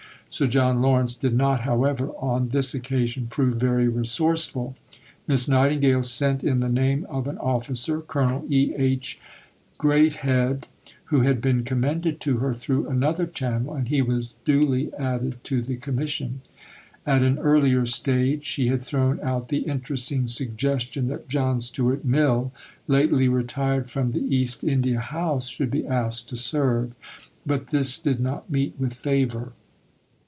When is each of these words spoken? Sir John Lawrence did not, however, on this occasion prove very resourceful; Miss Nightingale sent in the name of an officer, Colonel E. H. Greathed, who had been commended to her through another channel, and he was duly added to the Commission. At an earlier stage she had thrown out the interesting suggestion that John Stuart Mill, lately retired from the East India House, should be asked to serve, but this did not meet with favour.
Sir 0.33 0.47
John 0.47 0.81
Lawrence 0.81 1.13
did 1.15 1.35
not, 1.35 1.59
however, 1.59 2.07
on 2.17 2.49
this 2.49 2.73
occasion 2.73 3.27
prove 3.27 3.57
very 3.57 3.89
resourceful; 3.89 4.77
Miss 5.27 5.45
Nightingale 5.49 6.03
sent 6.03 6.41
in 6.41 6.61
the 6.61 6.69
name 6.69 7.05
of 7.09 7.27
an 7.27 7.37
officer, 7.37 7.99
Colonel 7.99 8.45
E. 8.49 8.73
H. 8.77 9.19
Greathed, 9.77 10.69
who 11.07 11.19
had 11.19 11.41
been 11.41 11.63
commended 11.65 12.21
to 12.21 12.37
her 12.37 12.53
through 12.53 12.87
another 12.87 13.27
channel, 13.27 13.73
and 13.73 13.89
he 13.89 14.01
was 14.01 14.33
duly 14.45 14.91
added 14.93 15.35
to 15.43 15.61
the 15.61 15.75
Commission. 15.75 16.39
At 17.05 17.23
an 17.23 17.37
earlier 17.37 17.85
stage 17.85 18.45
she 18.45 18.67
had 18.69 18.83
thrown 18.85 19.19
out 19.21 19.49
the 19.49 19.59
interesting 19.67 20.29
suggestion 20.29 21.09
that 21.09 21.27
John 21.27 21.59
Stuart 21.59 22.05
Mill, 22.05 22.53
lately 22.87 23.27
retired 23.27 23.89
from 23.91 24.13
the 24.13 24.23
East 24.33 24.63
India 24.63 25.01
House, 25.01 25.49
should 25.49 25.69
be 25.69 25.85
asked 25.85 26.29
to 26.29 26.37
serve, 26.37 26.93
but 27.45 27.67
this 27.67 27.99
did 27.99 28.21
not 28.21 28.49
meet 28.49 28.75
with 28.79 28.93
favour. 28.93 29.51